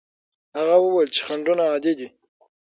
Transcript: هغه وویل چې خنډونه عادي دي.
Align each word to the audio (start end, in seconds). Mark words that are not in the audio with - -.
هغه 0.57 0.75
وویل 0.79 1.09
چې 1.15 1.21
خنډونه 1.27 1.63
عادي 1.71 1.93
دي. 1.99 2.07